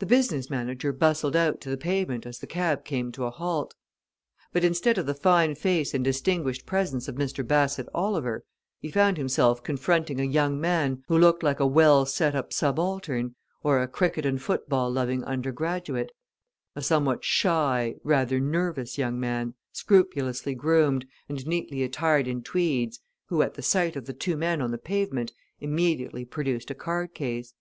The 0.00 0.06
business 0.06 0.50
manager 0.50 0.92
bustled 0.92 1.36
out 1.36 1.60
to 1.60 1.70
the 1.70 1.76
pavement 1.76 2.26
as 2.26 2.40
the 2.40 2.48
cab 2.48 2.84
came 2.84 3.12
to 3.12 3.26
a 3.26 3.30
halt. 3.30 3.76
But 4.52 4.64
instead 4.64 4.98
of 4.98 5.06
the 5.06 5.14
fine 5.14 5.54
face 5.54 5.94
and 5.94 6.02
distinguished 6.02 6.66
presence 6.66 7.06
of 7.06 7.14
Mr. 7.14 7.46
Bassett 7.46 7.86
Oliver, 7.94 8.44
he 8.80 8.90
found 8.90 9.18
himself 9.18 9.62
confronting 9.62 10.18
a 10.20 10.24
young 10.24 10.60
man 10.60 11.04
who 11.06 11.16
looked 11.16 11.44
like 11.44 11.60
a 11.60 11.66
well 11.68 12.04
set 12.04 12.34
up 12.34 12.52
subaltern, 12.52 13.36
or 13.62 13.80
a 13.80 13.86
cricket 13.86 14.26
and 14.26 14.42
football 14.42 14.90
loving 14.90 15.22
undergraduate; 15.22 16.10
a 16.74 16.82
somewhat 16.82 17.22
shy, 17.22 17.94
rather 18.02 18.40
nervous 18.40 18.98
young 18.98 19.20
man, 19.20 19.54
scrupulously 19.70 20.56
groomed, 20.56 21.06
and 21.28 21.46
neatly 21.46 21.84
attired 21.84 22.26
in 22.26 22.42
tweeds, 22.42 22.98
who, 23.26 23.42
at 23.42 23.64
sight 23.64 23.94
of 23.94 24.06
the 24.06 24.12
two 24.12 24.36
men 24.36 24.60
on 24.60 24.72
the 24.72 24.76
pavement, 24.76 25.32
immediately 25.60 26.24
produced 26.24 26.68
a 26.68 26.74
card 26.74 27.14
case. 27.14 27.54